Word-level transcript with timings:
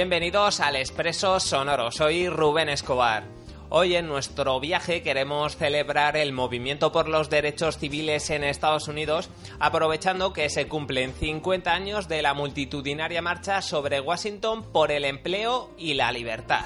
Bienvenidos 0.00 0.60
al 0.60 0.76
Expreso 0.76 1.38
Sonoro, 1.40 1.90
soy 1.90 2.26
Rubén 2.30 2.70
Escobar. 2.70 3.24
Hoy 3.68 3.96
en 3.96 4.06
nuestro 4.06 4.58
viaje 4.58 5.02
queremos 5.02 5.58
celebrar 5.58 6.16
el 6.16 6.32
movimiento 6.32 6.90
por 6.90 7.06
los 7.06 7.28
derechos 7.28 7.76
civiles 7.76 8.30
en 8.30 8.42
Estados 8.42 8.88
Unidos, 8.88 9.28
aprovechando 9.58 10.32
que 10.32 10.48
se 10.48 10.68
cumplen 10.68 11.12
50 11.12 11.70
años 11.70 12.08
de 12.08 12.22
la 12.22 12.32
multitudinaria 12.32 13.20
marcha 13.20 13.60
sobre 13.60 14.00
Washington 14.00 14.62
por 14.72 14.90
el 14.90 15.04
empleo 15.04 15.68
y 15.76 15.92
la 15.92 16.12
libertad. 16.12 16.64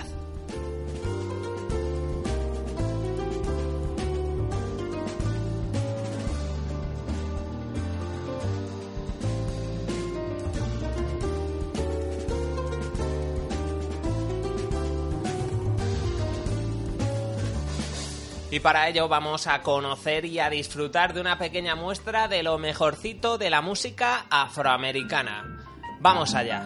Y 18.54 18.60
para 18.60 18.88
ello 18.88 19.08
vamos 19.08 19.48
a 19.48 19.62
conocer 19.62 20.24
y 20.26 20.38
a 20.38 20.48
disfrutar 20.48 21.12
de 21.12 21.20
una 21.20 21.38
pequeña 21.38 21.74
muestra 21.74 22.28
de 22.28 22.44
lo 22.44 22.56
mejorcito 22.56 23.36
de 23.36 23.50
la 23.50 23.60
música 23.60 24.26
afroamericana. 24.30 25.58
Vamos 25.98 26.36
allá. 26.36 26.64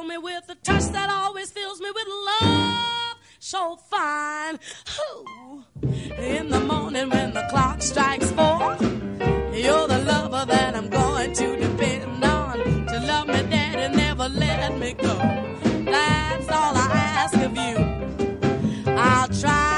Thrill 0.00 0.08
me 0.08 0.18
with 0.18 0.48
a 0.48 0.54
touch 0.56 0.84
that 0.92 1.10
always 1.10 1.50
fills 1.50 1.80
me 1.80 1.90
with 1.94 2.06
love. 2.08 3.16
So 3.38 3.76
fine. 3.76 4.58
Ooh. 5.00 5.64
In 6.18 6.48
the 6.48 6.60
morning 6.60 7.10
when 7.10 7.32
the 7.32 7.46
clock 7.50 7.82
strikes 7.82 8.30
four. 8.30 8.76
You're 9.52 9.88
the 9.88 10.02
lover 10.06 10.44
that 10.46 10.74
I'm 10.76 10.88
going 10.88 11.32
to 11.34 11.56
depend 11.56 12.24
on. 12.24 12.58
To 12.86 13.00
love 13.06 13.26
me, 13.28 13.42
daddy, 13.50 13.82
and 13.82 13.96
never 13.96 14.28
let 14.28 14.78
me 14.78 14.92
go. 14.94 15.14
That's 15.84 16.48
all 16.48 16.74
I 16.76 16.88
ask 16.92 17.36
of 17.36 17.56
you. 17.56 18.92
I'll 18.92 19.28
try 19.28 19.69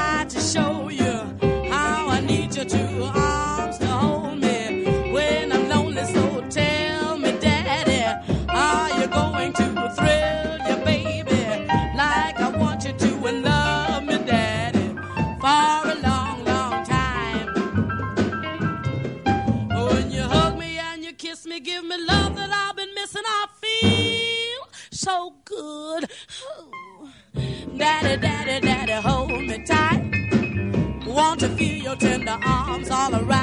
tender 32.25 32.39
arms 32.45 32.89
all 32.89 33.15
around 33.15 33.42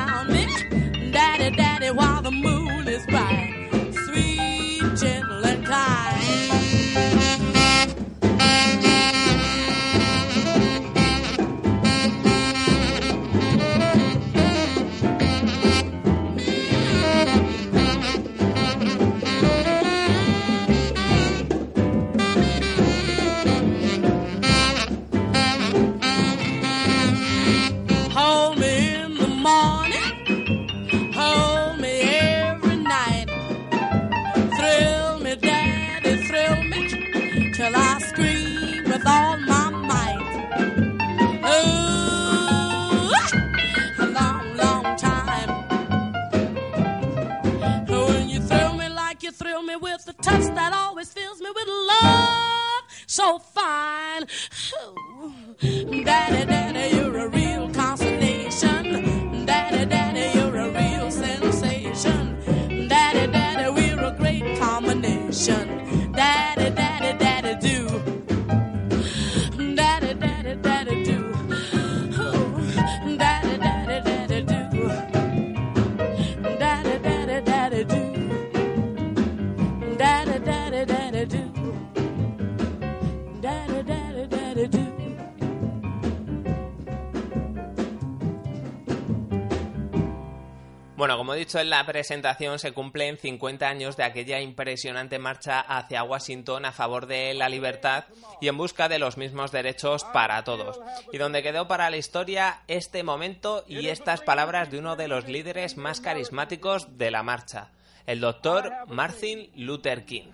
como 91.31 91.37
he 91.37 91.45
dicho 91.45 91.61
en 91.61 91.71
la 91.71 91.87
presentación, 91.87 92.59
se 92.59 92.73
cumplen 92.73 93.17
50 93.17 93.69
años 93.69 93.97
de 93.97 94.03
aquella 94.03 94.41
impresionante 94.41 95.21
marcha 95.21 95.61
hacia 95.61 96.03
Washington 96.03 96.65
a 96.65 96.73
favor 96.73 97.07
de 97.07 97.35
la 97.35 97.49
libertad 97.49 98.07
y 98.41 98.49
en 98.49 98.57
busca 98.57 98.89
de 98.89 98.99
los 98.99 99.17
mismos 99.17 99.53
derechos 99.53 100.03
para 100.13 100.43
todos. 100.43 100.81
Y 101.13 101.19
donde 101.19 101.45
quedó 101.45 101.69
para 101.69 101.89
la 101.89 101.99
historia 101.99 102.63
este 102.67 103.05
momento 103.05 103.63
y 103.69 103.87
estas 103.87 104.23
palabras 104.23 104.73
de 104.73 104.81
uno 104.81 104.97
de 104.97 105.07
los 105.07 105.29
líderes 105.29 105.77
más 105.77 106.01
carismáticos 106.01 106.99
de 106.99 107.13
la 107.13 107.23
marcha, 107.23 107.69
el 108.07 108.19
doctor 108.19 108.73
Martin 108.89 109.53
Luther 109.55 110.05
King. 110.05 110.33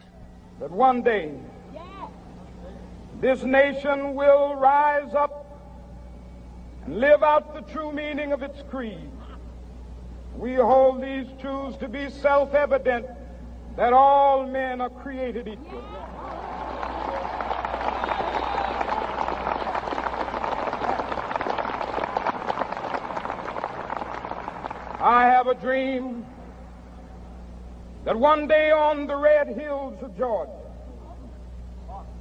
We 10.37 10.55
hold 10.55 11.03
these 11.03 11.27
truths 11.41 11.79
to 11.79 11.89
be 11.89 12.11
self 12.11 12.53
evident 12.53 13.07
that 13.77 13.93
all 13.93 14.47
men 14.47 14.83
are 14.83 14.91
created 14.91 15.49
equal. 15.49 15.83
I 25.01 25.25
have 25.27 25.47
a 25.47 25.55
dream 25.55 26.27
that 28.05 28.19
one 28.19 28.47
day 28.47 28.71
on 28.73 29.07
the 29.07 29.17
red 29.17 29.49
hills 29.49 30.03
of 30.03 30.17
Georgia, 30.19 30.53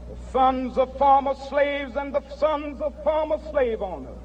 the 0.09 0.31
sons 0.31 0.77
of 0.77 0.97
former 0.97 1.33
slaves 1.33 1.95
and 1.95 2.13
the 2.13 2.23
sons 2.37 2.79
of 2.81 2.93
former 3.03 3.39
slave 3.51 3.81
owners 3.81 4.24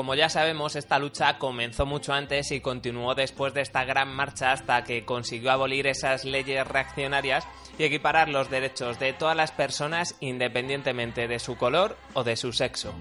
Como 0.00 0.14
ya 0.14 0.30
sabemos, 0.30 0.76
esta 0.76 0.98
lucha 0.98 1.36
comenzó 1.36 1.84
mucho 1.84 2.14
antes 2.14 2.52
y 2.52 2.62
continuó 2.62 3.14
después 3.14 3.52
de 3.52 3.60
esta 3.60 3.84
gran 3.84 4.08
marcha 4.08 4.50
hasta 4.50 4.82
que 4.82 5.04
consiguió 5.04 5.50
abolir 5.50 5.86
esas 5.86 6.24
leyes 6.24 6.66
reaccionarias 6.66 7.46
y 7.78 7.84
equiparar 7.84 8.30
los 8.30 8.48
derechos 8.48 8.98
de 8.98 9.12
todas 9.12 9.36
las 9.36 9.52
personas 9.52 10.16
independientemente 10.20 11.28
de 11.28 11.38
su 11.38 11.58
color 11.58 11.98
o 12.14 12.24
de 12.24 12.36
su 12.36 12.50
sexo. 12.54 12.94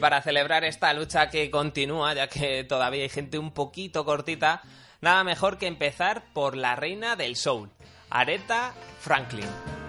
Para 0.00 0.22
celebrar 0.22 0.64
esta 0.64 0.92
lucha 0.92 1.30
que 1.30 1.50
continúa, 1.50 2.14
ya 2.14 2.28
que 2.28 2.64
todavía 2.64 3.02
hay 3.02 3.08
gente 3.08 3.38
un 3.38 3.52
poquito 3.52 4.04
cortita, 4.04 4.62
nada 5.00 5.22
mejor 5.22 5.58
que 5.58 5.66
empezar 5.66 6.24
por 6.32 6.56
la 6.56 6.74
reina 6.74 7.16
del 7.16 7.36
soul, 7.36 7.70
Aretha 8.10 8.72
Franklin. 9.00 9.79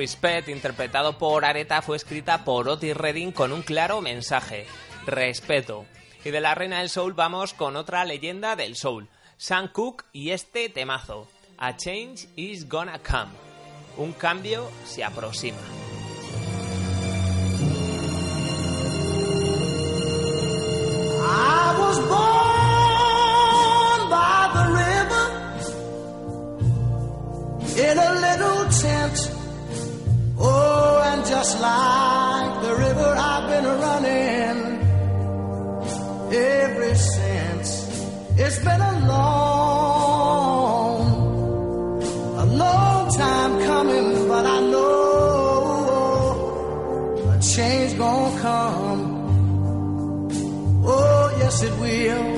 Respect, 0.00 0.48
interpretado 0.48 1.18
por 1.18 1.44
Aretha, 1.44 1.82
fue 1.82 1.98
escrita 1.98 2.42
por 2.42 2.66
Otis 2.70 2.96
Redding 2.96 3.32
con 3.32 3.52
un 3.52 3.60
claro 3.60 4.00
mensaje: 4.00 4.64
respeto. 5.04 5.84
Y 6.24 6.30
de 6.30 6.40
la 6.40 6.54
reina 6.54 6.78
del 6.78 6.88
soul 6.88 7.12
vamos 7.12 7.52
con 7.52 7.76
otra 7.76 8.06
leyenda 8.06 8.56
del 8.56 8.76
soul, 8.76 9.10
Sam 9.36 9.68
Cooke 9.70 10.06
y 10.14 10.30
este 10.30 10.70
temazo: 10.70 11.28
A 11.58 11.76
change 11.76 12.28
is 12.34 12.66
gonna 12.66 12.98
come. 12.98 13.32
Un 13.98 14.14
cambio 14.14 14.70
se 14.86 15.04
aproxima. 15.04 15.58
just 31.30 31.60
like 31.60 32.62
the 32.62 32.74
river 32.74 33.14
I've 33.16 33.46
been 33.52 33.66
running 33.86 34.58
ever 36.32 36.94
since. 36.96 37.68
It's 38.36 38.58
been 38.58 38.80
a 38.80 38.94
long, 39.12 41.00
a 42.44 42.46
long 42.46 43.02
time 43.14 43.52
coming, 43.70 44.26
but 44.26 44.44
I 44.44 44.60
know 44.72 44.90
a 47.34 47.38
change 47.54 47.96
gonna 47.96 48.40
come. 48.40 49.02
Oh, 50.84 51.36
yes, 51.38 51.62
it 51.62 51.74
will. 51.78 52.29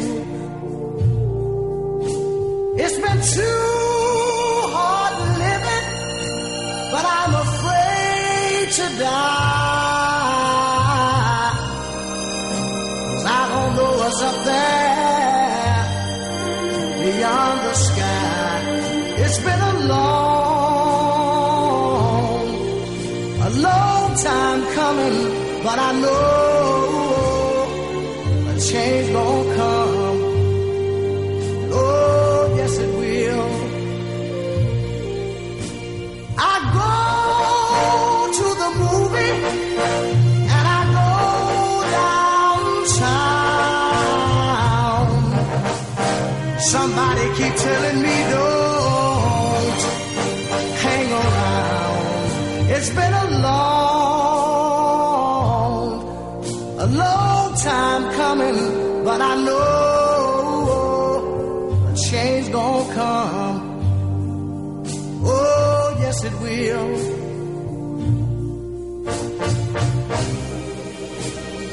it 66.24 66.32
will. 66.40 66.88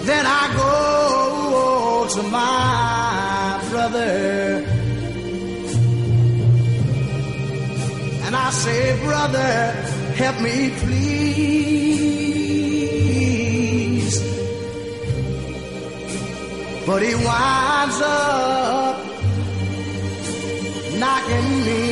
Then 0.09 0.25
I 0.25 0.43
go 0.61 2.07
to 2.15 2.23
my 2.23 3.61
brother 3.69 4.65
and 8.25 8.35
I 8.35 8.49
say, 8.49 8.99
brother, 9.03 9.71
help 10.21 10.41
me 10.41 10.71
please. 10.81 11.69
But 16.87 17.01
he 17.03 17.13
winds 17.13 18.01
up 18.01 18.97
knocking 20.97 21.49
me 21.67 21.88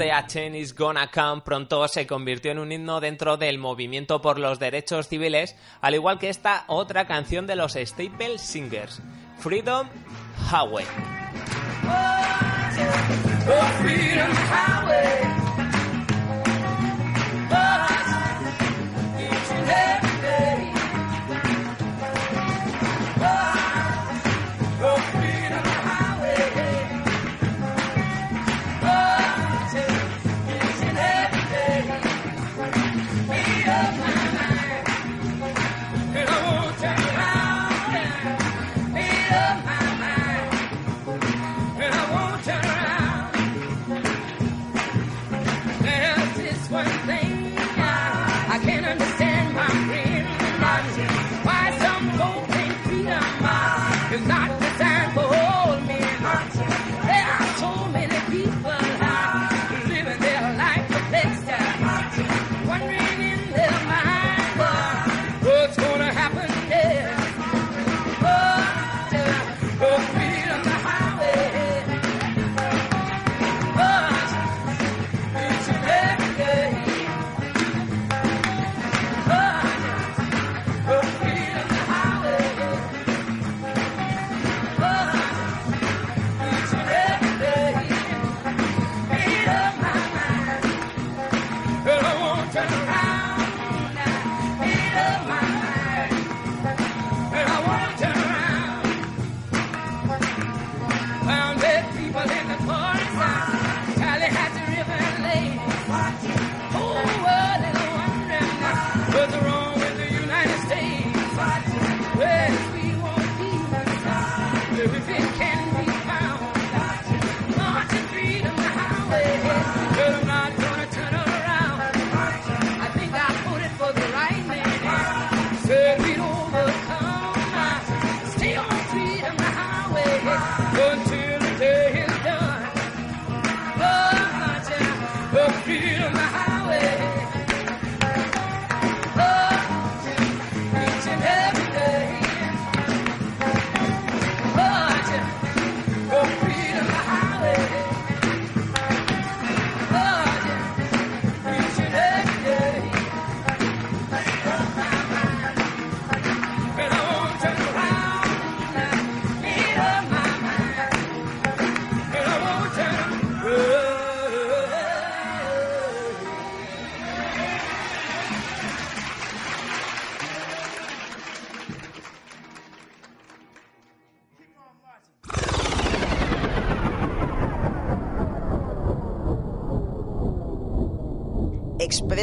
Este 0.00 0.12
A 0.12 0.26
Chain 0.26 0.54
is 0.54 0.74
Gonna 0.74 1.10
Come 1.10 1.42
pronto 1.42 1.86
se 1.86 2.06
convirtió 2.06 2.52
en 2.52 2.58
un 2.58 2.72
himno 2.72 3.00
dentro 3.00 3.36
del 3.36 3.58
movimiento 3.58 4.22
por 4.22 4.38
los 4.38 4.58
derechos 4.58 5.08
civiles, 5.08 5.54
al 5.82 5.94
igual 5.94 6.18
que 6.18 6.30
esta 6.30 6.64
otra 6.68 7.06
canción 7.06 7.46
de 7.46 7.54
los 7.54 7.74
Staple 7.74 8.38
Singers, 8.38 9.02
Freedom 9.40 9.86
Highway. 10.50 10.86
Oh, 11.86 12.22
oh, 17.52 17.99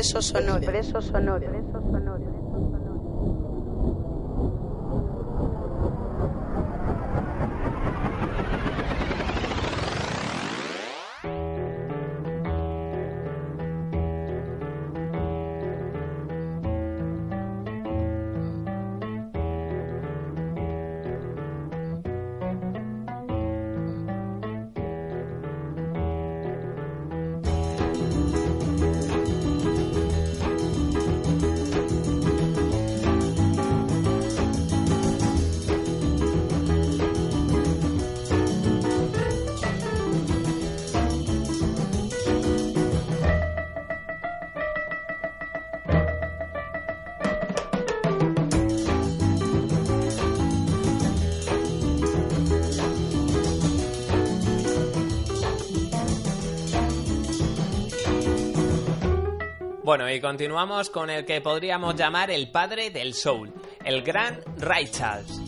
Expreso 0.08 0.22
Sonoro. 0.22 0.58
Expreso 0.58 1.02
Sonoro. 1.02 1.57
Bueno, 59.88 60.12
y 60.12 60.20
continuamos 60.20 60.90
con 60.90 61.10
el 61.10 61.24
que 61.24 61.40
podríamos 61.40 61.96
llamar 61.96 62.30
el 62.30 62.52
padre 62.52 62.90
del 62.90 63.14
soul, 63.14 63.54
el 63.86 64.02
gran 64.02 64.42
Ray 64.58 64.90
Charles. 64.92 65.40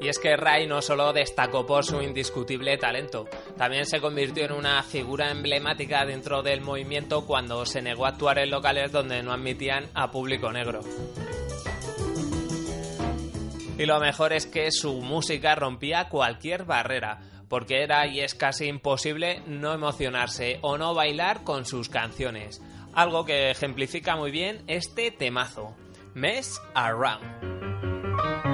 Y 0.00 0.08
es 0.08 0.20
que 0.20 0.36
Ray 0.36 0.68
no 0.68 0.80
solo 0.80 1.12
destacó 1.12 1.66
por 1.66 1.84
su 1.84 2.00
indiscutible 2.00 2.78
talento, 2.78 3.26
también 3.56 3.84
se 3.84 4.00
convirtió 4.00 4.44
en 4.44 4.52
una 4.52 4.80
figura 4.84 5.32
emblemática 5.32 6.06
dentro 6.06 6.44
del 6.44 6.60
movimiento 6.60 7.26
cuando 7.26 7.66
se 7.66 7.82
negó 7.82 8.06
a 8.06 8.10
actuar 8.10 8.38
en 8.38 8.50
locales 8.50 8.92
donde 8.92 9.24
no 9.24 9.32
admitían 9.32 9.86
a 9.92 10.12
público 10.12 10.52
negro. 10.52 10.82
Y 13.78 13.84
lo 13.84 14.00
mejor 14.00 14.32
es 14.32 14.46
que 14.46 14.70
su 14.72 15.02
música 15.02 15.54
rompía 15.54 16.08
cualquier 16.08 16.64
barrera, 16.64 17.20
porque 17.48 17.82
era 17.82 18.06
y 18.06 18.20
es 18.20 18.34
casi 18.34 18.66
imposible 18.66 19.42
no 19.46 19.72
emocionarse 19.72 20.58
o 20.62 20.78
no 20.78 20.94
bailar 20.94 21.44
con 21.44 21.66
sus 21.66 21.88
canciones, 21.88 22.62
algo 22.94 23.24
que 23.26 23.50
ejemplifica 23.50 24.16
muy 24.16 24.30
bien 24.30 24.64
este 24.66 25.10
temazo, 25.10 25.76
Mess 26.14 26.60
Around. 26.74 28.45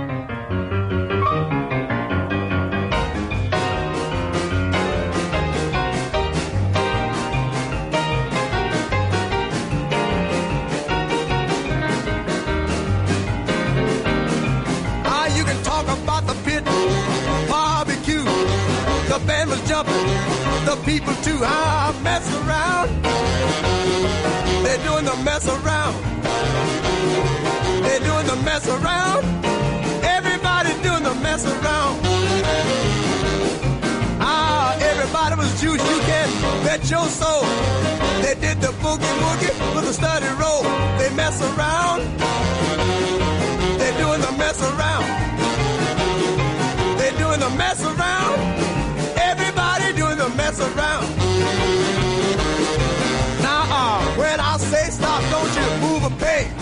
Band 19.27 19.51
was 19.51 19.61
jumping, 19.69 20.07
the 20.65 20.77
people 20.85 21.15
too. 21.23 21.39
Ah, 21.43 21.95
mess 22.03 22.27
around. 22.41 22.89
They're 24.65 24.83
doing 24.89 25.05
the 25.05 25.17
mess 25.25 25.47
around. 25.49 25.95
They're 27.83 28.01
doing 28.01 28.27
the 28.27 28.37
mess 28.45 28.67
around. 28.69 29.23
Everybody's 30.05 30.79
doing 30.83 31.03
the 31.03 31.15
mess 31.17 31.45
around. 31.47 32.01
Ah, 34.21 34.77
everybody 34.91 35.37
was 35.37 35.61
juice. 35.61 35.83
You 35.91 35.99
can 36.11 36.29
bet 36.65 36.89
your 36.91 37.07
soul. 37.09 37.43
They 38.23 38.35
did 38.35 38.61
the 38.61 38.73
boogie 38.83 39.15
woogie 39.23 39.75
with 39.75 39.91
a 39.91 39.93
study 39.93 40.27
roll. 40.41 40.63
They 40.99 41.11
mess 41.15 41.41
around. 41.43 42.01
They're 43.79 43.99
doing 43.99 44.21
the 44.21 44.33
mess 44.39 44.61
around. 44.63 45.22
told 55.43 55.57
you 55.57 55.63
to 55.63 55.79
move 55.79 56.05
a 56.05 56.11
pay. 56.25 56.62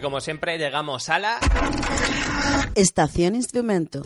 Y 0.00 0.02
como 0.02 0.22
siempre 0.22 0.56
llegamos 0.56 1.10
a 1.10 1.18
la... 1.18 1.38
Estación 2.74 3.34
Instrumento. 3.34 4.00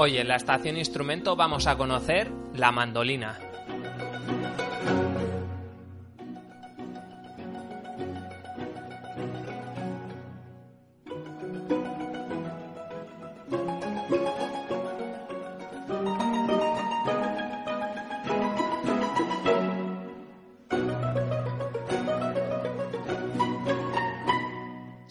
Hoy 0.00 0.16
en 0.18 0.28
la 0.28 0.36
estación 0.36 0.76
instrumento 0.76 1.34
vamos 1.34 1.66
a 1.66 1.76
conocer 1.76 2.30
la 2.54 2.70
mandolina. 2.70 3.36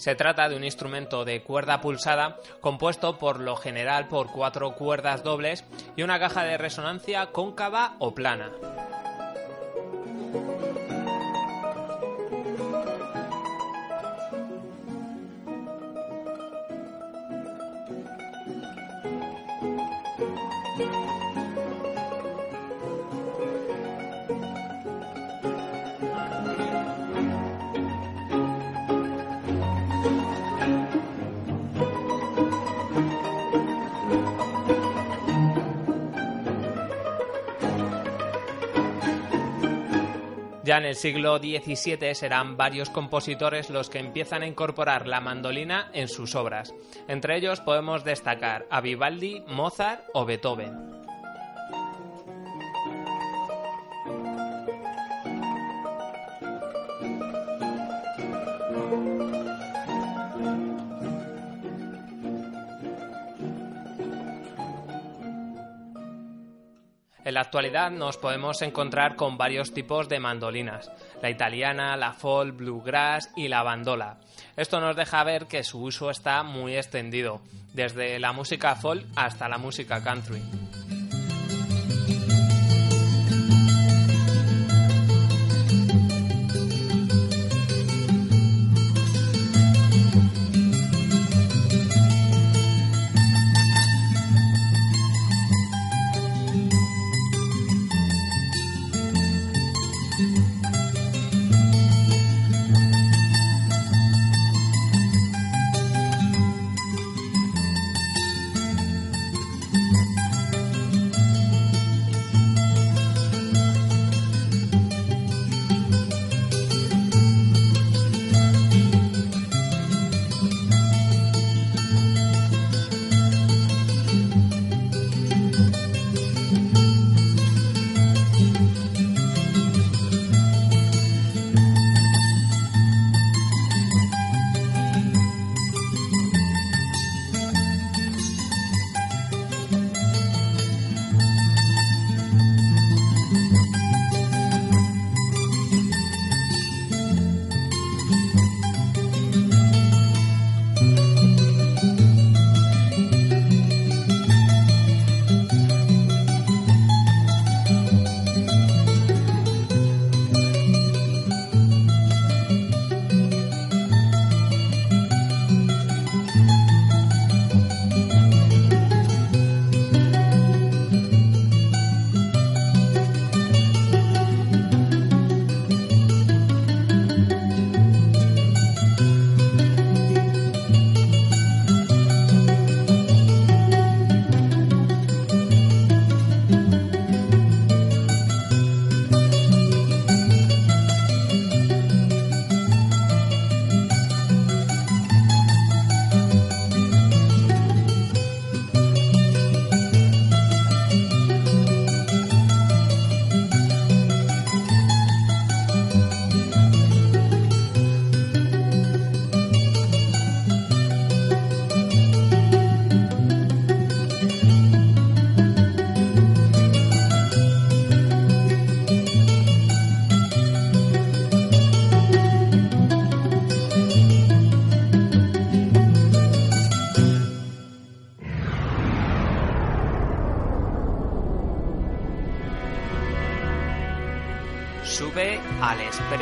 Se 0.08 0.16
trata 0.16 0.48
de 0.48 0.56
un 0.56 0.64
instrumento 0.64 1.26
de 1.26 1.44
cuerda 1.44 1.82
pulsada 1.82 2.38
compuesto 2.62 3.18
por 3.18 3.42
lo 3.42 3.58
general 3.58 4.08
por 4.08 4.32
cuatro 4.32 4.74
cuerdas 4.74 5.22
dobles 5.22 5.66
y 5.98 6.04
una 6.04 6.18
caja 6.18 6.46
de 6.46 6.58
resonancia 6.58 7.34
cóncava 7.34 7.98
o 8.00 8.16
plana. 8.16 8.54
El 40.88 40.96
siglo 40.96 41.38
XVII 41.38 42.16
serán 42.16 42.58
varios 42.58 42.90
compositores 42.90 43.70
los 43.70 43.90
que 43.90 44.00
empiezan 44.00 44.42
a 44.42 44.48
incorporar 44.48 45.08
la 45.08 45.22
mandolina 45.22 45.92
en 45.94 46.08
sus 46.08 46.36
obras. 46.36 46.74
Entre 47.08 47.38
ellos 47.38 47.60
podemos 47.62 48.04
destacar 48.04 48.66
a 48.70 48.82
Vivaldi, 48.82 49.44
Mozart 49.48 50.06
o 50.14 50.26
Beethoven. 50.26 51.07
Actualidad 67.48 67.92
nos 67.92 68.18
podemos 68.18 68.62
encontrar 68.62 69.16
con 69.16 69.38
varios 69.38 69.74
tipos 69.74 70.10
de 70.10 70.20
mandolinas, 70.20 70.92
la 71.22 71.30
italiana, 71.30 71.96
la 71.96 72.12
folk, 72.12 72.58
bluegrass 72.58 73.30
y 73.38 73.48
la 73.48 73.64
bandola. 73.64 74.18
Esto 74.58 74.82
nos 74.82 74.98
deja 74.98 75.24
ver 75.24 75.48
que 75.48 75.64
su 75.64 75.82
uso 75.82 76.10
está 76.10 76.44
muy 76.44 76.76
extendido, 76.76 77.40
desde 77.74 78.20
la 78.20 78.34
música 78.34 78.76
folk 78.76 79.06
hasta 79.16 79.48
la 79.48 79.58
música 79.58 80.04
country. 80.04 80.67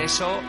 Al 0.06 0.45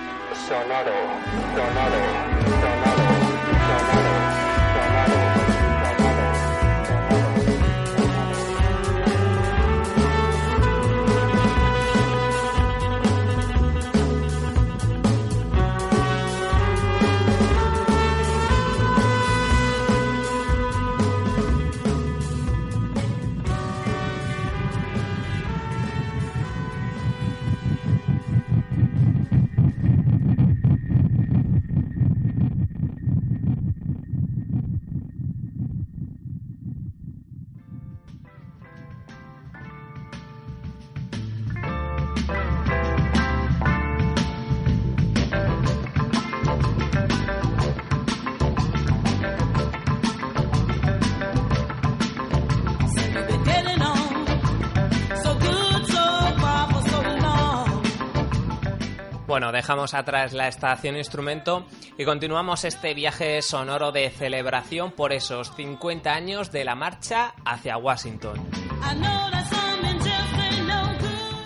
Bueno, 59.47 59.59
dejamos 59.59 59.95
atrás 59.95 60.33
la 60.33 60.49
estación 60.49 60.97
instrumento 60.97 61.69
y 61.97 62.05
continuamos 62.05 62.65
este 62.65 62.95
viaje 62.95 63.41
sonoro 63.43 63.93
de 63.93 64.11
celebración 64.11 64.91
por 64.91 65.13
esos 65.13 65.55
50 65.55 66.13
años 66.13 66.51
de 66.51 66.65
la 66.65 66.75
marcha 66.75 67.33
hacia 67.45 67.77
Washington. 67.77 68.45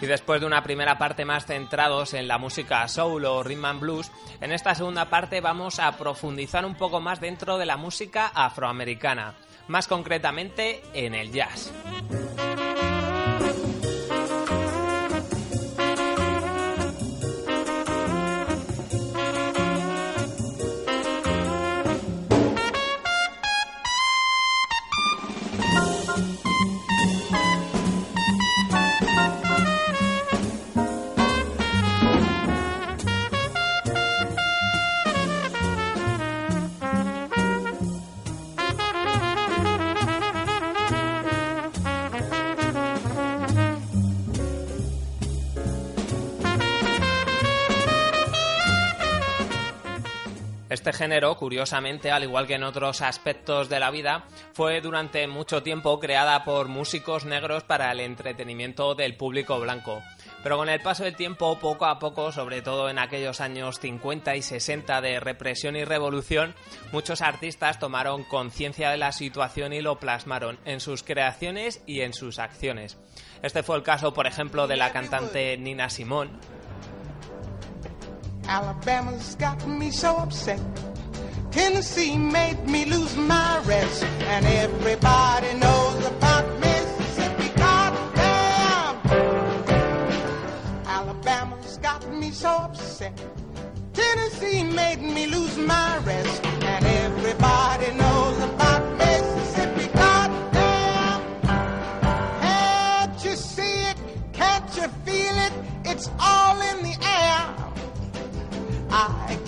Y 0.01 0.07
después 0.07 0.41
de 0.41 0.47
una 0.47 0.63
primera 0.63 0.97
parte 0.97 1.27
más 1.27 1.45
centrados 1.45 2.15
en 2.15 2.27
la 2.27 2.39
música 2.39 2.89
soul 2.89 3.27
o 3.27 3.43
rhythm 3.43 3.67
and 3.67 3.81
blues, 3.81 4.11
en 4.41 4.53
esta 4.53 4.75
segunda 4.75 5.11
parte 5.11 5.43
vamos 5.43 5.79
a 5.79 5.93
profundizar 5.99 6.65
un 6.65 6.77
poco 6.77 7.03
más 7.03 7.21
dentro 7.21 7.59
de 7.59 7.67
la 7.67 7.77
música 7.77 8.29
afroamericana, 8.29 9.35
más 9.69 9.87
concretamente 9.87 10.83
en 10.95 11.15
el 11.15 11.33
jazz. 11.33 11.71
Género, 51.01 51.35
curiosamente, 51.35 52.11
al 52.11 52.25
igual 52.25 52.47
que 52.47 52.57
en 52.57 52.63
otros 52.63 53.01
aspectos 53.01 53.71
de 53.71 53.81
la 53.81 53.91
vida, 53.91 54.27
fue 54.53 54.83
durante 54.83 55.27
mucho 55.27 55.63
tiempo 55.63 55.99
creada 55.99 56.45
por 56.45 56.69
músicos 56.69 57.25
negros 57.25 57.65
para 57.65 57.91
el 57.91 58.01
entretenimiento 58.01 58.95
del 58.95 59.17
público 59.17 59.59
blanco. 59.59 60.03
Pero 60.43 60.59
con 60.59 60.69
el 60.69 60.83
paso 60.83 61.05
del 61.05 61.17
tiempo, 61.17 61.59
poco 61.59 61.87
a 61.87 61.99
poco, 61.99 62.33
sobre 62.33 62.61
todo 62.61 62.91
en 62.91 62.99
aquellos 62.99 63.41
años 63.41 63.81
50 63.81 64.37
y 64.37 64.43
60 64.43 65.01
de 65.01 65.21
represión 65.21 65.75
y 65.75 65.85
revolución, 65.85 66.55
muchos 66.93 67.23
artistas 67.23 67.79
tomaron 67.79 68.25
conciencia 68.25 68.91
de 68.91 68.99
la 68.99 69.13
situación 69.13 69.73
y 69.73 69.81
lo 69.81 69.99
plasmaron 69.99 70.59
en 70.67 70.81
sus 70.81 71.03
creaciones 71.03 71.83
y 71.87 72.03
en 72.03 72.13
sus 72.13 72.39
acciones. 72.39 72.99
Este 73.41 73.63
fue 73.63 73.79
el 73.79 73.83
caso, 73.83 74.13
por 74.13 74.27
ejemplo, 74.27 74.67
de 74.67 74.77
la 74.77 74.93
cantante 74.93 75.57
Nina 75.57 75.89
Simone. 75.89 76.33
Tennessee 81.51 82.17
made 82.17 82.67
me 82.69 82.85
lose 82.85 83.17
my 83.17 83.61
rest. 83.65 84.05
And 84.05 84.47
everybody 84.47 85.53
knows 85.55 86.07
about 86.07 86.47
Mississippi. 86.61 87.49
Goddamn! 87.57 88.97
Alabama's 90.87 91.79
got 91.79 92.09
me 92.13 92.31
so 92.31 92.51
upset. 92.51 93.13
Tennessee 93.93 94.63
made 94.63 95.03
me 95.03 95.27
lose 95.27 95.57
my 95.57 95.99
rest. 95.99 96.45
And 96.45 96.85
everybody 96.85 97.93
knows 97.95 98.20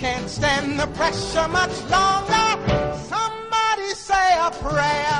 can't 0.03 0.29
stand 0.29 0.77
the 0.77 0.87
pressure 0.99 1.47
much 1.47 1.75
longer. 1.95 2.47
Somebody 3.13 3.89
say 4.09 4.27
a 4.47 4.51
prayer. 4.65 5.19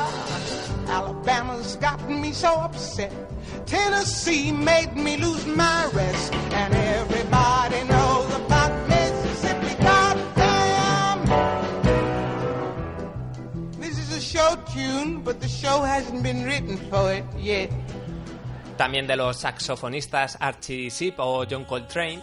Alabama's 0.98 1.78
got 1.78 2.00
me 2.10 2.34
so 2.34 2.52
upset. 2.68 3.14
Tennessee 3.66 4.52
made 4.52 4.94
me 4.98 5.16
lose 5.16 5.46
my 5.46 5.90
rest. 5.94 6.34
And 6.62 6.74
everybody 6.76 7.80
knows 7.92 8.28
about 8.36 8.72
Mississippi. 8.90 9.74
Goddamn! 9.88 11.20
This 13.80 13.98
is 13.98 14.10
a 14.18 14.20
show 14.20 14.52
tune, 14.74 15.22
but 15.24 15.40
the 15.40 15.48
show 15.48 15.78
hasn't 15.84 16.24
been 16.24 16.44
written 16.44 16.76
for 16.90 17.14
it 17.14 17.26
yet. 17.40 17.72
también 18.76 19.08
de 19.08 19.16
los 19.16 19.38
saxofonistas 19.38 20.36
Archie 20.42 20.90
Sheep 20.90 21.20
o 21.20 21.46
John 21.46 21.64
Coltrane, 21.64 22.22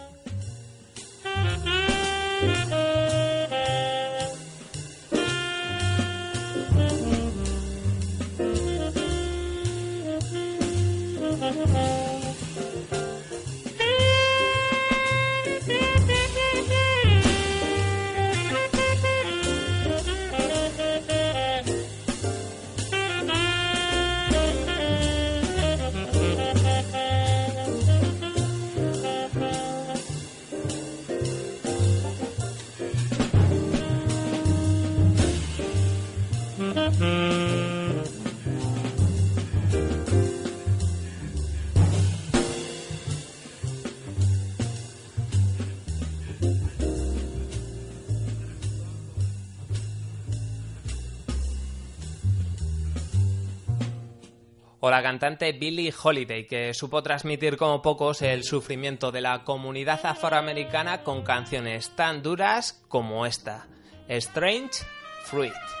la 54.91 55.01
cantante 55.01 55.53
Billie 55.53 55.93
Holiday, 56.03 56.45
que 56.45 56.73
supo 56.73 57.01
transmitir 57.01 57.55
como 57.55 57.81
pocos 57.81 58.21
el 58.21 58.43
sufrimiento 58.43 59.11
de 59.11 59.21
la 59.21 59.43
comunidad 59.43 60.05
afroamericana 60.05 61.01
con 61.03 61.23
canciones 61.23 61.95
tan 61.95 62.21
duras 62.21 62.83
como 62.89 63.25
esta, 63.25 63.67
Strange 64.09 64.83
Fruit. 65.23 65.80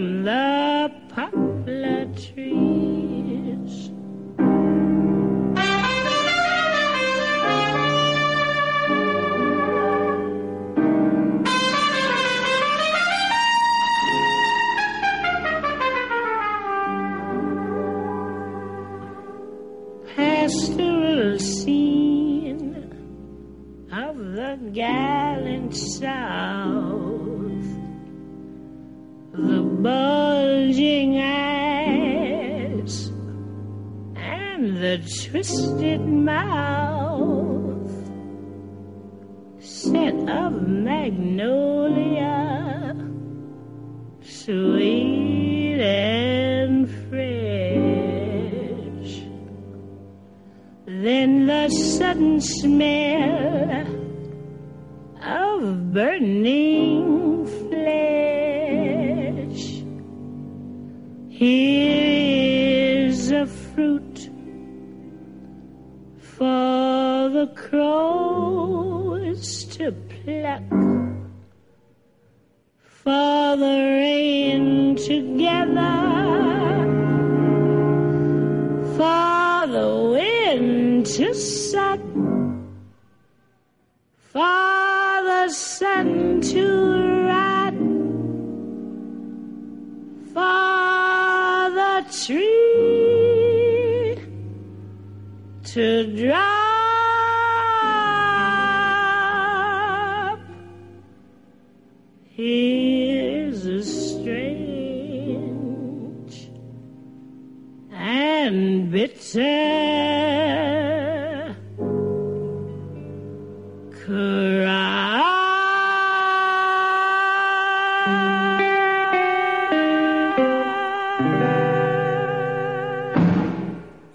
them 0.00 0.24
that 0.24 0.59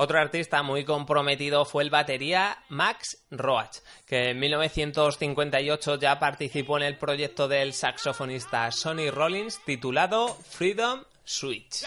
Otro 0.05 0.19
artista 0.19 0.61
muy 0.61 0.85
comprometido 0.85 1.65
fue 1.65 1.81
el 1.81 1.89
batería 1.89 2.59
Max 2.69 3.25
Roach, 3.31 3.77
que 4.05 4.29
en 4.29 4.39
1958 4.39 5.95
ya 5.95 6.19
participó 6.19 6.77
en 6.77 6.83
el 6.83 6.95
proyecto 6.95 7.47
del 7.47 7.73
saxofonista 7.73 8.69
Sonny 8.69 9.09
Rollins 9.09 9.59
titulado 9.65 10.27
Freedom 10.27 11.01
Switch. 11.23 11.83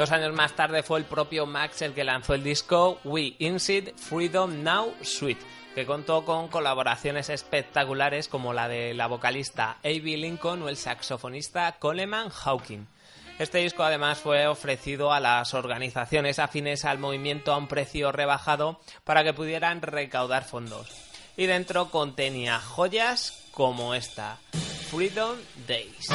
Dos 0.00 0.12
años 0.12 0.32
más 0.32 0.56
tarde 0.56 0.82
fue 0.82 0.98
el 0.98 1.04
propio 1.04 1.44
Max 1.44 1.82
el 1.82 1.92
que 1.92 2.04
lanzó 2.04 2.32
el 2.32 2.42
disco 2.42 2.98
We 3.04 3.36
Inside 3.38 3.92
Freedom 3.98 4.62
Now 4.64 4.94
Suite, 5.02 5.42
que 5.74 5.84
contó 5.84 6.24
con 6.24 6.48
colaboraciones 6.48 7.28
espectaculares 7.28 8.26
como 8.26 8.54
la 8.54 8.66
de 8.66 8.94
la 8.94 9.08
vocalista 9.08 9.72
A.B. 9.84 10.16
Lincoln 10.16 10.62
o 10.62 10.70
el 10.70 10.78
saxofonista 10.78 11.72
Coleman 11.78 12.30
Hawking. 12.30 12.86
Este 13.38 13.58
disco 13.58 13.82
además 13.82 14.20
fue 14.20 14.46
ofrecido 14.46 15.12
a 15.12 15.20
las 15.20 15.52
organizaciones 15.52 16.38
afines 16.38 16.86
al 16.86 16.98
movimiento 16.98 17.52
a 17.52 17.58
un 17.58 17.68
precio 17.68 18.10
rebajado 18.10 18.80
para 19.04 19.22
que 19.22 19.34
pudieran 19.34 19.82
recaudar 19.82 20.44
fondos. 20.44 20.88
Y 21.36 21.44
dentro 21.44 21.90
contenía 21.90 22.58
joyas 22.58 23.44
como 23.50 23.94
esta, 23.94 24.38
Freedom 24.90 25.36
Days. 25.68 26.08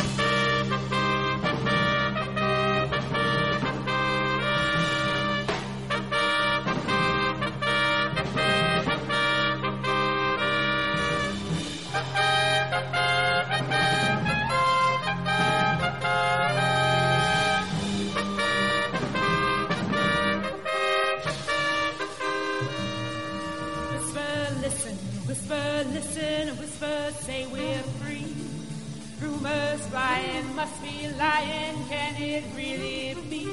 Flying, 29.95 30.55
must 30.57 30.77
be 30.83 31.07
lying, 31.17 31.77
can 31.87 32.13
it 32.21 32.43
really 32.53 33.15
be? 33.29 33.45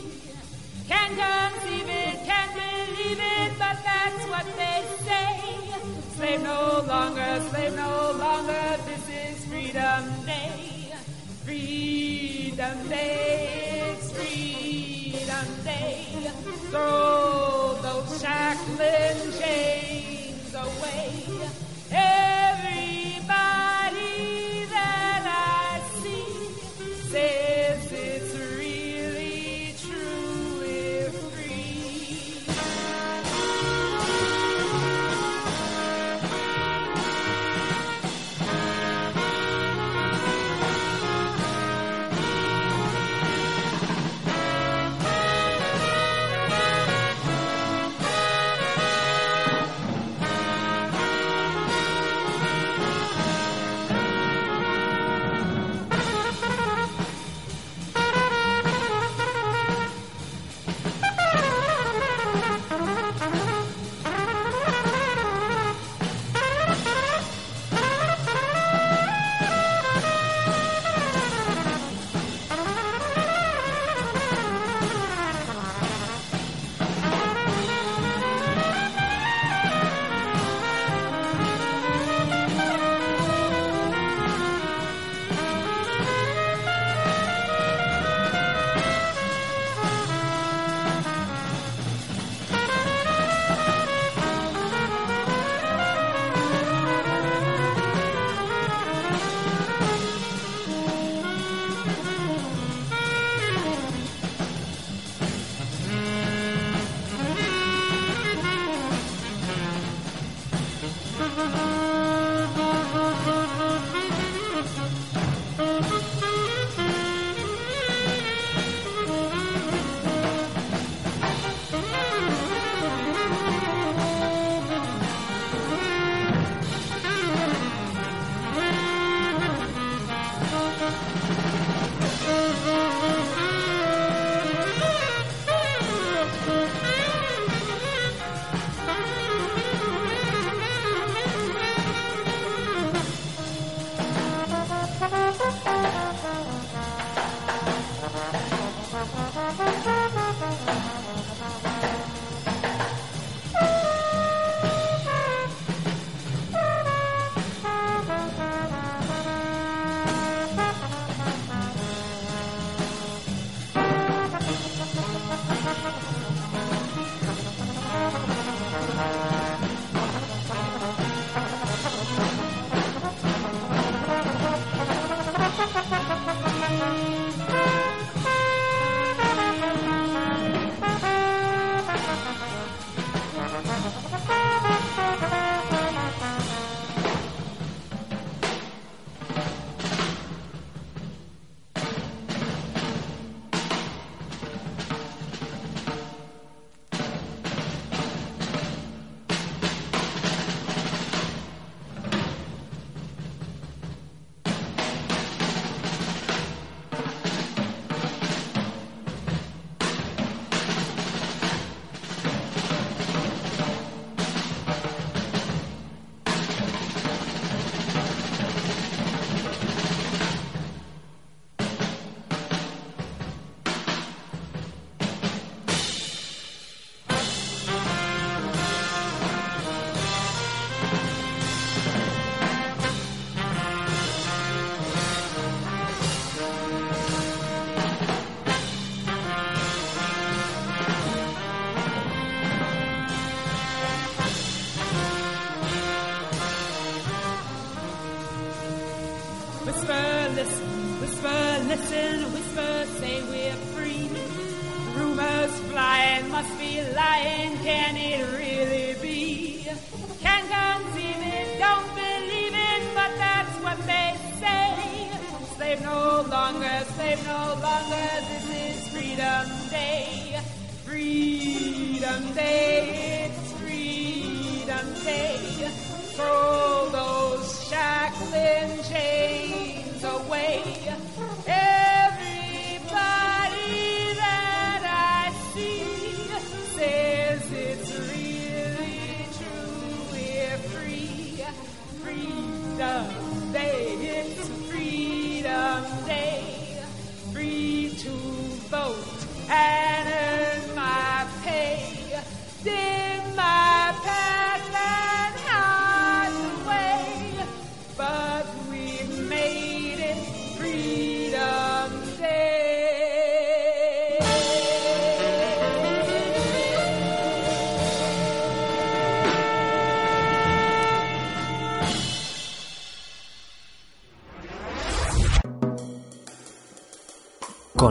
Can't 0.89 1.15
conceive 1.23 1.89
it, 1.89 2.17
can't 2.27 2.53
believe 2.63 3.21
it, 3.39 3.51
but 3.63 3.77
that's 3.89 4.23
what 4.33 4.47
they 4.61 4.79
say. 5.07 5.31
Slave 6.17 6.43
no 6.43 6.83
longer, 6.89 7.31
slave 7.49 7.77
no 7.77 7.95
longer, 8.25 8.65
this 8.89 9.05
is 9.23 9.45
Freedom 9.47 10.03
Day. 10.27 10.93
Freedom 11.45 12.77
Day, 12.89 13.95
Freedom 14.17 15.49
Day. 15.63 16.07
Throw 16.73 17.79
those 17.83 18.21
shackling 18.21 19.21
chains 19.39 20.02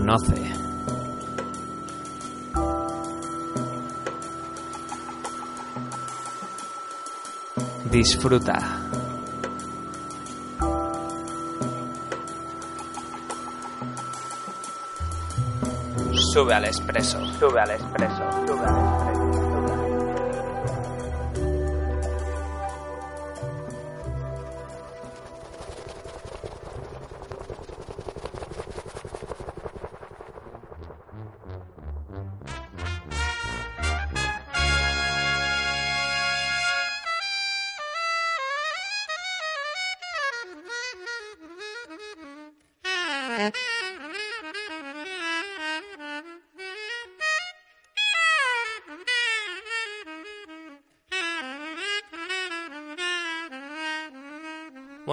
Conoce. 0.01 0.51
Disfruta. 7.83 8.79
Sube 16.33 16.55
al 16.55 16.65
expreso. 16.65 17.23
Sube 17.37 17.61
al 17.61 17.69
expreso. 17.69 18.23
Sube 18.47 18.65
al 18.65 18.71
expreso. 18.71 19.00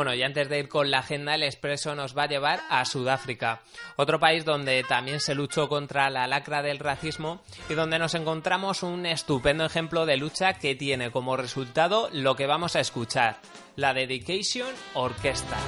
Bueno, 0.09 0.21
y 0.21 0.23
antes 0.23 0.49
de 0.49 0.59
ir 0.59 0.69
con 0.71 0.91
la 0.91 1.01
agenda, 1.01 1.35
el 1.35 1.43
Expreso 1.43 1.95
nos 1.95 2.17
va 2.17 2.23
a 2.23 2.29
llevar 2.29 2.63
a 2.71 2.87
Sudáfrica, 2.87 3.61
otro 3.97 4.19
país 4.19 4.43
donde 4.43 4.83
también 4.83 5.21
se 5.21 5.35
luchó 5.35 5.69
contra 5.69 6.09
la 6.09 6.27
lacra 6.27 6.63
del 6.63 6.79
racismo 6.79 7.43
y 7.69 7.75
donde 7.75 7.99
nos 7.99 8.15
encontramos 8.15 8.83
un 8.83 9.05
estupendo 9.05 9.67
ejemplo 9.67 10.07
de 10.07 10.17
lucha 10.17 10.55
que 10.55 10.75
tiene 10.75 11.11
como 11.11 11.37
resultado 11.37 12.09
lo 12.11 12.37
que 12.37 12.47
vamos 12.47 12.75
a 12.75 12.81
escuchar, 12.81 13.37
la 13.77 13.93
Dedication 13.93 14.73
Orquesta. 14.95 15.59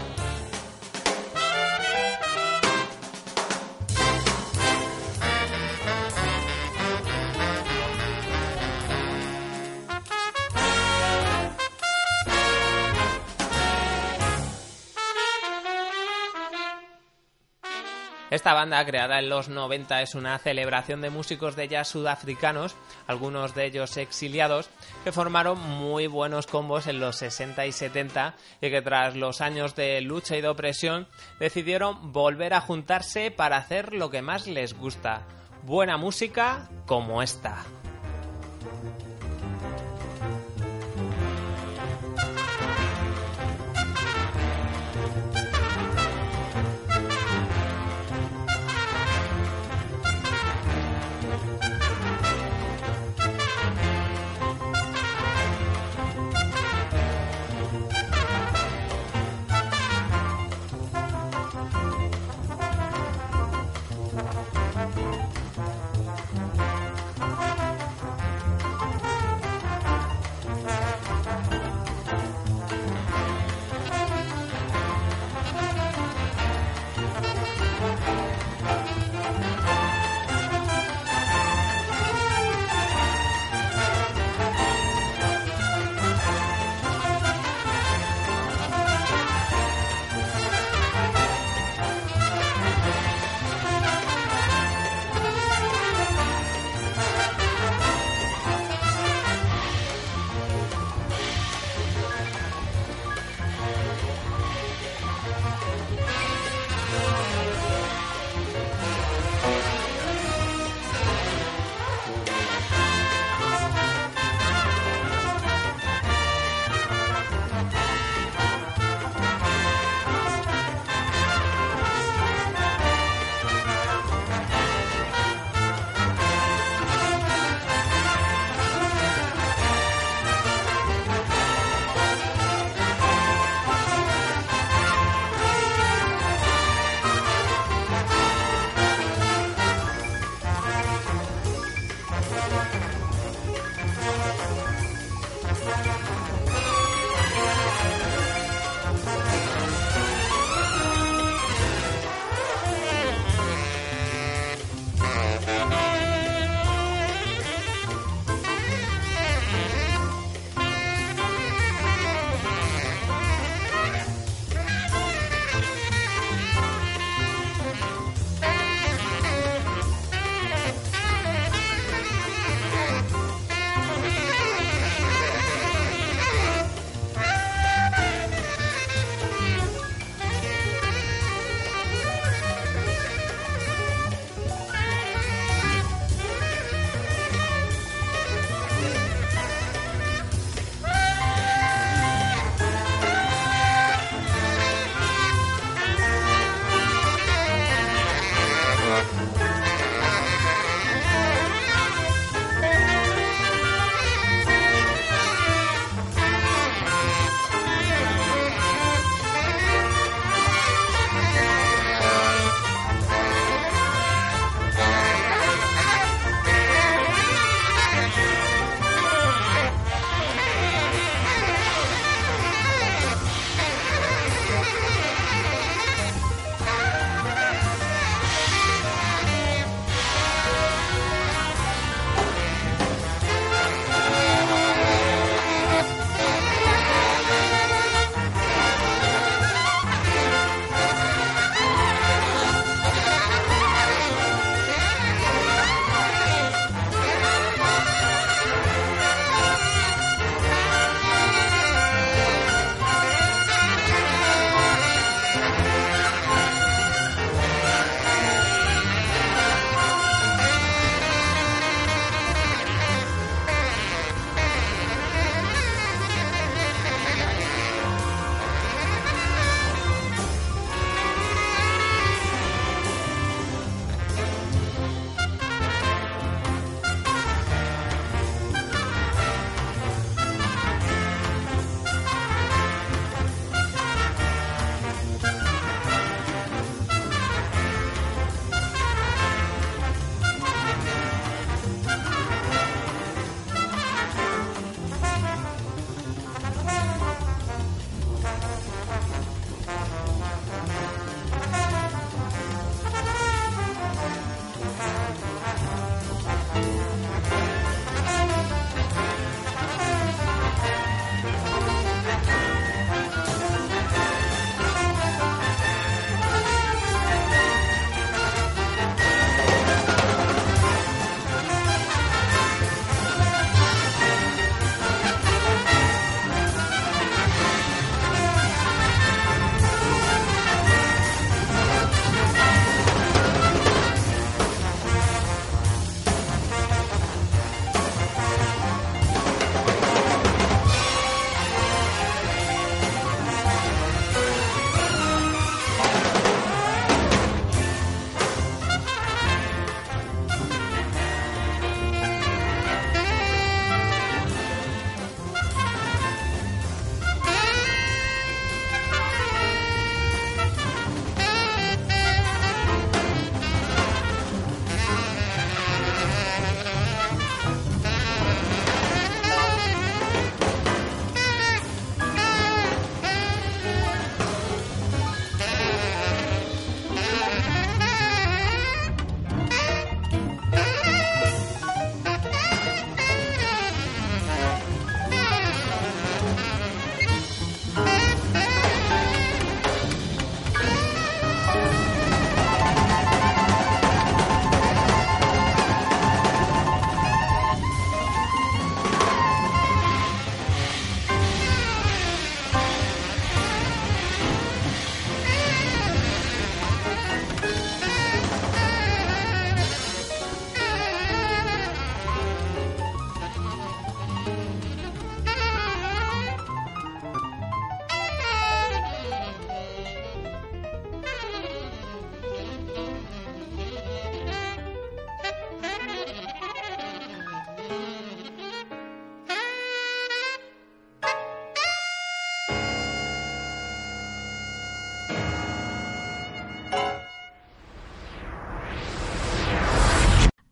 Esta 18.30 18.54
banda, 18.54 18.84
creada 18.86 19.18
en 19.18 19.28
los 19.28 19.48
90, 19.48 20.02
es 20.02 20.14
una 20.14 20.38
celebración 20.38 21.00
de 21.00 21.10
músicos 21.10 21.56
de 21.56 21.66
jazz 21.66 21.88
sudafricanos, 21.88 22.76
algunos 23.08 23.56
de 23.56 23.66
ellos 23.66 23.96
exiliados, 23.96 24.70
que 25.02 25.10
formaron 25.10 25.58
muy 25.58 26.06
buenos 26.06 26.46
combos 26.46 26.86
en 26.86 27.00
los 27.00 27.16
60 27.16 27.66
y 27.66 27.72
70 27.72 28.36
y 28.60 28.70
que 28.70 28.82
tras 28.82 29.16
los 29.16 29.40
años 29.40 29.74
de 29.74 30.00
lucha 30.00 30.36
y 30.36 30.42
de 30.42 30.48
opresión 30.48 31.08
decidieron 31.40 32.12
volver 32.12 32.54
a 32.54 32.60
juntarse 32.60 33.32
para 33.32 33.56
hacer 33.56 33.92
lo 33.94 34.10
que 34.10 34.22
más 34.22 34.46
les 34.46 34.74
gusta, 34.74 35.22
buena 35.64 35.96
música 35.96 36.68
como 36.86 37.22
esta. 37.22 37.64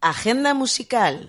Agenda 0.08 0.54
musical. 0.54 1.28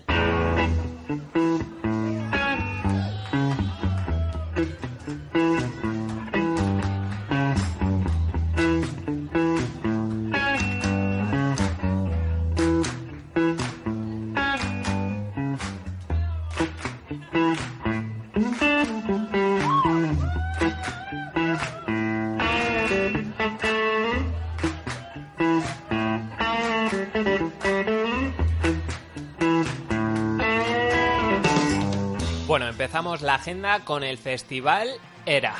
Empezamos 32.90 33.22
la 33.22 33.36
agenda 33.36 33.84
con 33.84 34.02
el 34.02 34.18
festival 34.18 34.88
Era. 35.24 35.54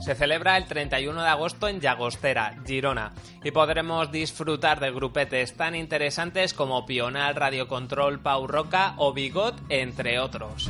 Se 0.00 0.14
celebra 0.14 0.58
el 0.58 0.66
31 0.66 1.22
de 1.22 1.28
agosto 1.28 1.68
en 1.68 1.80
Llagostera, 1.80 2.54
Girona, 2.66 3.14
y 3.46 3.52
podremos 3.52 4.10
disfrutar 4.10 4.80
de 4.80 4.90
grupetes 4.90 5.54
tan 5.56 5.76
interesantes 5.76 6.52
como 6.52 6.84
Pional, 6.84 7.36
Radio 7.36 7.68
Control, 7.68 8.18
Pau 8.18 8.48
Roca 8.48 8.94
o 8.96 9.12
Bigot, 9.12 9.54
entre 9.68 10.18
otros. 10.18 10.68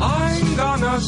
I'm 0.00 0.56
gonna 0.56 0.98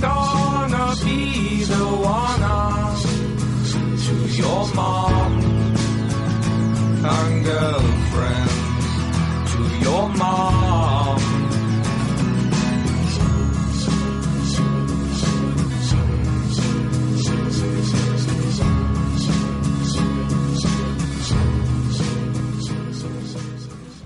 gonna 0.00 0.94
be 1.02 1.64
the 1.64 1.86
one 1.86 2.42
to 9.52 9.84
your. 9.84 10.02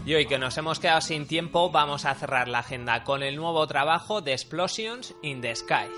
Y 0.06 0.14
hoy 0.14 0.26
que 0.26 0.38
nos 0.38 0.56
hemos 0.56 0.78
quedado 0.78 1.00
sin 1.00 1.26
tiempo, 1.26 1.70
vamos 1.72 2.04
a 2.04 2.14
cerrar 2.14 2.46
la 2.46 2.60
agenda 2.60 3.02
con 3.02 3.24
el 3.24 3.34
nuevo 3.34 3.66
trabajo 3.66 4.20
de 4.20 4.34
Explosions 4.34 5.16
in 5.20 5.40
the 5.40 5.54
Sky. 5.56 5.90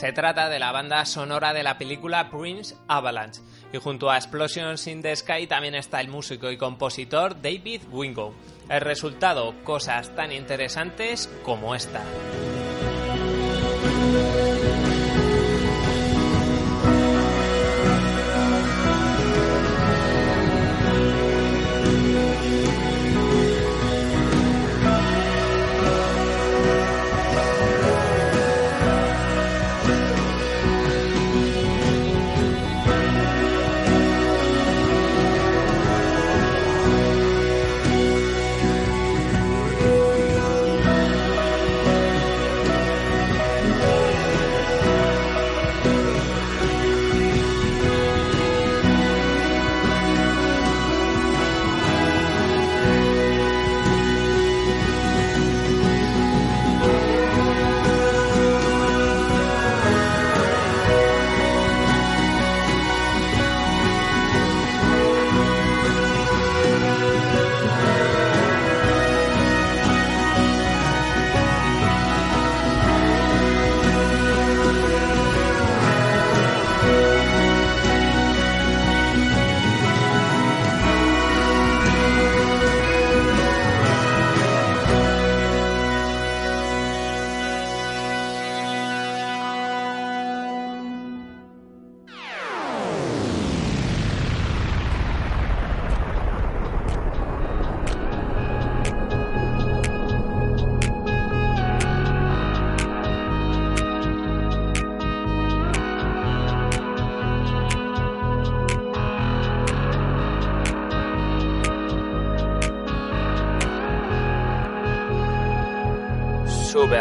Se 0.00 0.14
trata 0.14 0.48
de 0.48 0.58
la 0.58 0.72
banda 0.72 1.04
sonora 1.04 1.52
de 1.52 1.62
la 1.62 1.76
película 1.76 2.30
Prince 2.30 2.74
Avalanche 2.88 3.42
y 3.70 3.76
junto 3.76 4.10
a 4.10 4.16
Explosions 4.16 4.86
in 4.86 5.02
the 5.02 5.14
Sky 5.14 5.46
también 5.46 5.74
está 5.74 6.00
el 6.00 6.08
músico 6.08 6.50
y 6.50 6.56
compositor 6.56 7.42
David 7.42 7.82
Wingo. 7.90 8.34
El 8.70 8.80
resultado, 8.80 9.54
cosas 9.62 10.08
tan 10.16 10.32
interesantes 10.32 11.28
como 11.44 11.74
esta. 11.74 12.02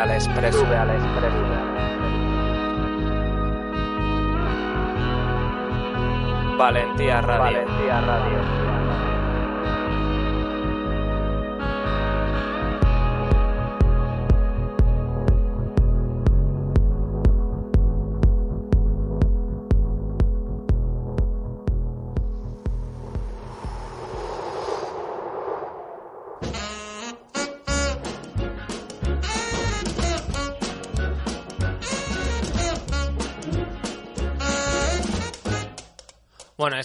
Al 0.10 0.16
expreso. 0.16 0.60
Sube 0.60 0.76
al 0.76 0.90
Valentía 6.58 7.22
Radio. 7.22 7.60
Valentía 7.62 8.02
Radio. 8.02 8.59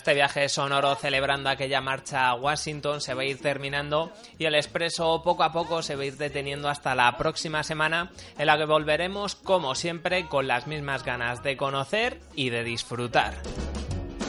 Este 0.05 0.13
viaje 0.13 0.51
sonoro 0.51 0.97
celebrando 0.97 1.49
aquella 1.49 1.81
marcha 1.81 2.29
a 2.29 2.35
Washington 2.35 3.01
se 3.01 3.15
va 3.15 3.23
a 3.23 3.25
ir 3.25 3.41
terminando 3.41 4.13
y 4.37 4.45
el 4.45 4.55
expreso 4.55 5.23
poco 5.23 5.45
a 5.45 5.51
poco 5.51 5.81
se 5.81 5.97
va 5.97 6.03
a 6.03 6.05
ir 6.05 6.19
deteniendo 6.19 6.69
hasta 6.69 6.95
la 6.95 7.17
próxima 7.17 7.63
semana 7.63 8.13
en 8.37 8.45
la 8.45 8.59
que 8.59 8.67
volveremos 8.67 9.35
como 9.35 9.75
siempre 9.75 10.29
con 10.29 10.47
las 10.47 10.67
mismas 10.67 11.05
ganas 11.05 11.43
de 11.43 11.57
conocer 11.57 12.21
y 12.35 12.51
de 12.51 12.65
disfrutar. 12.65 13.33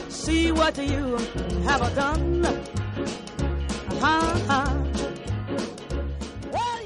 See 0.08 0.50
what 0.50 0.76
you 0.76 1.18
have 1.68 1.94
done. 1.94 2.40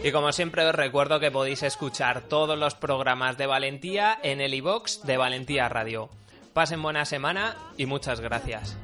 Y 0.03 0.11
como 0.11 0.33
siempre 0.33 0.67
os 0.67 0.75
recuerdo 0.75 1.21
que 1.21 1.31
podéis 1.31 1.63
escuchar 1.63 2.23
todos 2.23 2.59
los 2.59 2.75
programas 2.75 3.39
de 3.39 3.47
Valentía 3.47 4.19
en 4.25 4.41
el 4.41 4.53
iBox 4.55 5.03
de 5.05 5.17
Valentía 5.17 5.69
Radio. 5.69 6.11
Pasen 6.53 6.83
buena 6.83 7.05
semana 7.05 7.55
y 7.77 7.87
muchas 7.87 8.21
gracias. 8.21 8.77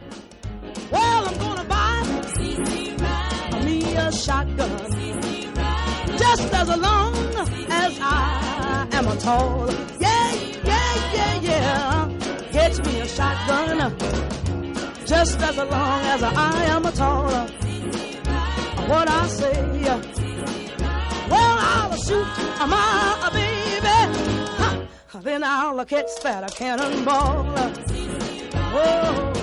Just 6.19 6.55
as 6.55 6.69
as 6.69 7.99
I 8.01 8.87
am 8.93 9.09
a 9.09 9.17
tall. 9.17 9.69
Yeah, 10.01 10.33
yeah, 10.65 11.13
yeah, 11.15 11.41
yeah. 11.41 12.09
Get 12.53 12.87
me 12.87 13.01
a 13.01 13.09
shotgun. 13.09 13.97
Just 15.07 15.41
as 15.41 15.57
long 15.57 16.01
as 16.05 16.23
I 16.23 16.65
am 16.75 16.87
a 16.87 16.93
tall. 16.93 17.31
What 18.89 19.11
I 19.11 19.27
say. 19.27 19.57
Well, 21.29 21.59
I'll 21.59 21.97
shoot. 21.97 23.56
Then 25.27 25.43
I'll 25.43 25.85
catch 25.85 26.23
that 26.23 26.55
cannonball. 26.55 27.53
Oh, 28.73 29.36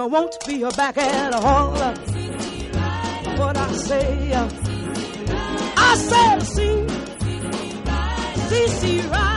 I 0.00 0.06
won't 0.06 0.34
be 0.46 0.64
back 0.76 0.96
at 0.96 1.34
all. 1.34 1.72
What 3.38 3.54
I 3.54 3.72
say, 3.72 4.32
I 5.76 5.94
said, 5.96 6.40
see, 6.40 6.88
see, 8.48 8.68
see, 8.68 9.00
right. 9.08 9.29